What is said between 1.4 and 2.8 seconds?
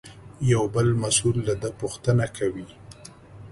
له ده پوښتنه کوي.